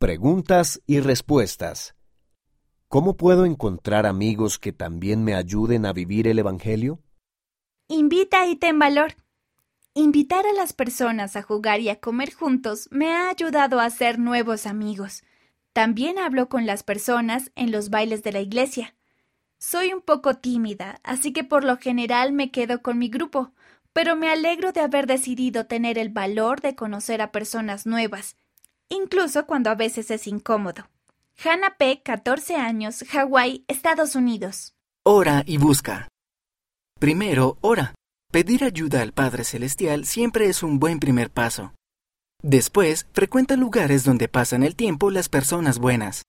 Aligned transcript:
Preguntas 0.00 0.80
y 0.86 1.00
respuestas. 1.00 1.94
¿Cómo 2.88 3.18
puedo 3.18 3.44
encontrar 3.44 4.06
amigos 4.06 4.58
que 4.58 4.72
también 4.72 5.24
me 5.24 5.34
ayuden 5.34 5.84
a 5.84 5.92
vivir 5.92 6.26
el 6.26 6.38
Evangelio? 6.38 7.02
Invita 7.86 8.46
y 8.46 8.56
ten 8.56 8.78
valor. 8.78 9.14
Invitar 9.92 10.46
a 10.46 10.54
las 10.54 10.72
personas 10.72 11.36
a 11.36 11.42
jugar 11.42 11.80
y 11.80 11.90
a 11.90 12.00
comer 12.00 12.32
juntos 12.32 12.88
me 12.90 13.12
ha 13.12 13.28
ayudado 13.28 13.78
a 13.78 13.84
hacer 13.84 14.18
nuevos 14.18 14.64
amigos. 14.64 15.22
También 15.74 16.18
hablo 16.18 16.48
con 16.48 16.64
las 16.64 16.82
personas 16.82 17.52
en 17.54 17.70
los 17.70 17.90
bailes 17.90 18.22
de 18.22 18.32
la 18.32 18.40
iglesia. 18.40 18.94
Soy 19.58 19.92
un 19.92 20.00
poco 20.00 20.38
tímida, 20.38 20.98
así 21.02 21.34
que 21.34 21.44
por 21.44 21.62
lo 21.62 21.76
general 21.76 22.32
me 22.32 22.50
quedo 22.50 22.80
con 22.80 22.98
mi 22.98 23.10
grupo, 23.10 23.52
pero 23.92 24.16
me 24.16 24.30
alegro 24.30 24.72
de 24.72 24.80
haber 24.80 25.06
decidido 25.06 25.66
tener 25.66 25.98
el 25.98 26.08
valor 26.08 26.62
de 26.62 26.74
conocer 26.74 27.20
a 27.20 27.32
personas 27.32 27.84
nuevas, 27.84 28.38
incluso 28.90 29.46
cuando 29.46 29.70
a 29.70 29.74
veces 29.74 30.10
es 30.10 30.26
incómodo. 30.26 30.86
Hannah 31.42 31.76
P., 31.78 32.02
14 32.02 32.56
años, 32.56 33.02
Hawái, 33.08 33.64
Estados 33.66 34.14
Unidos. 34.14 34.74
Ora 35.04 35.42
y 35.46 35.56
busca. 35.56 36.08
Primero, 36.98 37.56
ora. 37.62 37.94
Pedir 38.30 38.62
ayuda 38.62 39.00
al 39.00 39.12
Padre 39.12 39.44
Celestial 39.44 40.04
siempre 40.04 40.46
es 40.46 40.62
un 40.62 40.78
buen 40.78 41.00
primer 41.00 41.30
paso. 41.30 41.72
Después, 42.42 43.06
frecuenta 43.12 43.56
lugares 43.56 44.04
donde 44.04 44.28
pasan 44.28 44.62
el 44.62 44.76
tiempo 44.76 45.10
las 45.10 45.28
personas 45.28 45.78
buenas. 45.78 46.22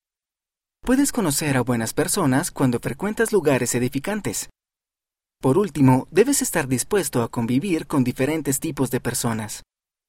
Puedes 0.84 1.12
conocer 1.12 1.58
a 1.58 1.62
buenas 1.62 1.94
personas 1.94 2.50
cuando 2.50 2.80
frecuentas 2.80 3.32
lugares 3.32 3.76
edificantes. 3.76 4.50
Por 5.42 5.58
último, 5.58 6.08
debes 6.10 6.42
estar 6.42 6.68
dispuesto 6.68 7.22
a 7.22 7.30
convivir 7.30 7.86
con 7.86 8.04
diferentes 8.04 8.60
tipos 8.60 8.90
de 8.92 9.00
personas. 9.00 9.64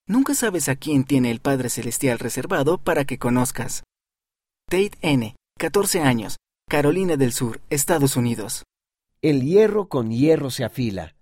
Nunca 0.06 0.34
sabes 0.34 0.68
a 0.68 0.74
quién 0.74 1.04
tiene 1.04 1.30
el 1.30 1.40
Padre 1.40 1.70
Celestial 1.70 2.18
reservado 2.18 2.78
para 2.78 3.04
que 3.04 3.18
conozcas. 3.18 3.84
Tate 4.68 4.98
N., 5.00 5.36
14 5.58 6.00
años, 6.00 6.38
Carolina 6.68 7.16
del 7.16 7.32
Sur, 7.32 7.60
Estados 7.70 8.16
Unidos. 8.16 8.64
El 9.20 9.42
hierro 9.42 9.88
con 9.88 10.10
hierro 10.10 10.50
se 10.50 10.64
afila. 10.64 11.14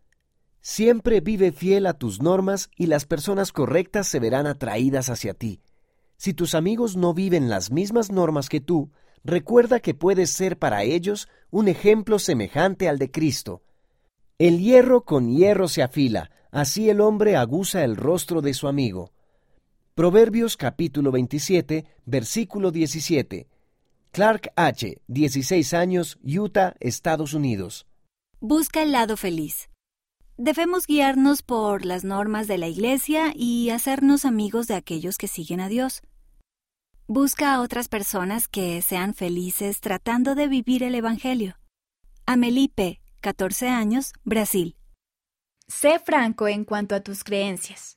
Siempre 0.62 1.20
vive 1.20 1.52
fiel 1.52 1.84
a 1.84 1.94
tus 1.94 2.22
normas 2.22 2.70
y 2.74 2.86
las 2.86 3.04
personas 3.04 3.52
correctas 3.52 4.08
se 4.08 4.18
verán 4.18 4.46
atraídas 4.46 5.10
hacia 5.10 5.34
ti. 5.34 5.60
Si 6.16 6.32
tus 6.32 6.54
amigos 6.54 6.96
no 6.96 7.12
viven 7.12 7.50
las 7.50 7.70
mismas 7.70 8.10
normas 8.10 8.48
que 8.48 8.60
tú, 8.60 8.90
recuerda 9.24 9.80
que 9.80 9.92
puedes 9.92 10.30
ser 10.30 10.58
para 10.58 10.84
ellos 10.84 11.28
un 11.50 11.68
ejemplo 11.68 12.18
semejante 12.18 12.88
al 12.88 12.98
de 12.98 13.10
Cristo. 13.10 13.62
El 14.38 14.58
hierro 14.58 15.04
con 15.04 15.30
hierro 15.30 15.68
se 15.68 15.82
afila, 15.82 16.30
así 16.50 16.90
el 16.90 17.00
hombre 17.00 17.36
aguza 17.36 17.84
el 17.84 17.96
rostro 17.96 18.42
de 18.42 18.54
su 18.54 18.68
amigo. 18.68 19.12
Proverbios 19.94 20.56
capítulo 20.56 21.12
27, 21.12 21.84
versículo 22.06 22.70
17. 22.70 23.48
Clark 24.12 24.52
H., 24.56 25.00
16 25.06 25.74
años, 25.74 26.18
Utah, 26.24 26.74
Estados 26.80 27.34
Unidos. 27.34 27.86
Busca 28.40 28.82
el 28.82 28.92
lado 28.92 29.16
feliz. 29.16 29.68
Debemos 30.36 30.86
guiarnos 30.86 31.42
por 31.42 31.84
las 31.84 32.02
normas 32.02 32.48
de 32.48 32.56
la 32.56 32.66
Iglesia 32.66 33.32
y 33.36 33.68
hacernos 33.70 34.24
amigos 34.24 34.66
de 34.66 34.74
aquellos 34.74 35.18
que 35.18 35.28
siguen 35.28 35.60
a 35.60 35.68
Dios. 35.68 36.02
Busca 37.06 37.52
a 37.52 37.60
otras 37.60 37.88
personas 37.88 38.48
que 38.48 38.80
sean 38.80 39.12
felices 39.14 39.80
tratando 39.80 40.34
de 40.34 40.48
vivir 40.48 40.82
el 40.82 40.94
Evangelio. 40.94 41.56
Amelie 42.24 42.70
P., 42.74 43.00
14 43.20 43.68
años, 43.68 44.14
Brasil. 44.24 44.76
Sé 45.70 46.00
franco 46.00 46.48
en 46.48 46.64
cuanto 46.64 46.96
a 46.96 47.00
tus 47.00 47.22
creencias. 47.22 47.96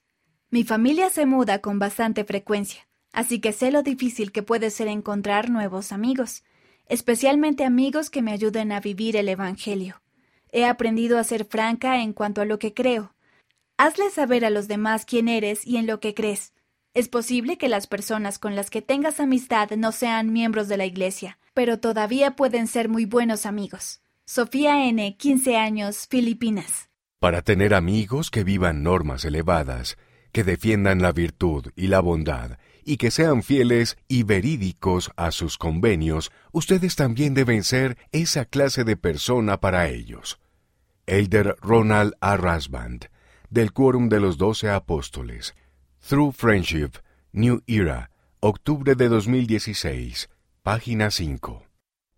Mi 0.52 0.64
familia 0.64 1.10
se 1.10 1.26
muda 1.26 1.58
con 1.60 1.80
bastante 1.80 2.24
frecuencia, 2.24 2.88
así 3.12 3.42
que 3.42 3.52
sé 3.52 3.72
lo 3.72 3.82
difícil 3.82 4.32
que 4.32 4.44
puede 4.44 4.70
ser 4.70 4.88
encontrar 4.88 5.50
nuevos 5.50 5.92
amigos, 5.92 6.44
especialmente 6.86 7.66
amigos 7.66 8.12
que 8.12 8.22
me 8.22 8.32
ayuden 8.32 8.72
a 8.72 8.80
vivir 8.80 9.18
el 9.18 9.28
Evangelio. 9.28 10.04
He 10.52 10.66
aprendido 10.66 11.18
a 11.18 11.24
ser 11.24 11.46
franca 11.46 12.04
en 12.04 12.14
cuanto 12.14 12.42
a 12.42 12.46
lo 12.46 12.60
que 12.60 12.76
creo. 12.76 13.16
Hazle 13.78 14.12
saber 14.12 14.46
a 14.46 14.52
los 14.52 14.68
demás 14.68 15.04
quién 15.04 15.28
eres 15.28 15.66
y 15.66 15.78
en 15.78 15.88
lo 15.88 16.00
que 16.00 16.14
crees. 16.14 16.54
Es 16.94 17.10
posible 17.10 17.58
que 17.58 17.70
las 17.70 17.88
personas 17.88 18.38
con 18.38 18.56
las 18.56 18.70
que 18.70 18.84
tengas 18.84 19.20
amistad 19.20 19.72
no 19.72 19.92
sean 19.92 20.32
miembros 20.32 20.68
de 20.68 20.78
la 20.78 20.86
Iglesia, 20.86 21.40
pero 21.56 21.80
todavía 21.80 22.36
pueden 22.36 22.68
ser 22.68 22.88
muy 22.88 23.06
buenos 23.06 23.48
amigos. 23.48 24.00
Sofía 24.26 24.86
N., 24.86 25.18
15 25.18 25.58
años, 25.58 26.06
Filipinas. 26.08 26.93
Para 27.24 27.42
tener 27.42 27.74
amigos 27.74 28.30
que 28.30 28.44
vivan 28.44 28.84
normas 28.84 29.24
elevadas, 29.24 29.98
que 30.34 30.44
defiendan 30.44 31.02
la 31.02 31.14
virtud 31.14 31.68
y 31.74 31.88
la 31.88 32.02
bondad, 32.02 32.58
y 32.84 32.98
que 32.98 33.12
sean 33.12 33.44
fieles 33.44 33.98
y 34.10 34.24
verídicos 34.24 35.10
a 35.16 35.32
sus 35.32 35.58
convenios, 35.58 36.34
ustedes 36.52 36.98
también 36.98 37.34
deben 37.34 37.64
ser 37.64 37.98
esa 38.12 38.44
clase 38.44 38.84
de 38.84 38.98
persona 38.98 39.62
para 39.62 39.88
ellos. 39.88 40.38
Elder 41.06 41.56
Ronald 41.62 42.14
A. 42.20 42.36
Rasband, 42.36 43.06
del 43.50 43.72
Quórum 43.72 44.10
de 44.10 44.20
los 44.20 44.38
Doce 44.38 44.70
Apóstoles, 44.70 45.56
Through 46.06 46.34
Friendship, 46.34 46.90
New 47.32 47.62
Era, 47.68 48.12
octubre 48.42 48.96
de 48.96 49.08
2016, 49.08 50.30
página 50.62 51.10
5. 51.10 51.64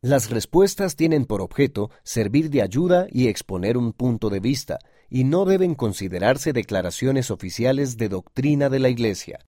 Las 0.01 0.29
respuestas 0.29 0.95
tienen 0.95 1.25
por 1.25 1.41
objeto 1.41 1.89
servir 2.03 2.49
de 2.49 2.61
ayuda 2.61 3.07
y 3.11 3.27
exponer 3.27 3.75
un 3.75 3.91
punto 3.91 4.29
de 4.29 4.39
vista, 4.39 4.77
y 5.09 5.23
no 5.23 5.45
deben 5.45 5.75
considerarse 5.75 6.53
declaraciones 6.53 7.31
oficiales 7.31 7.97
de 7.97 8.09
doctrina 8.09 8.69
de 8.69 8.79
la 8.79 8.89
Iglesia. 8.89 9.39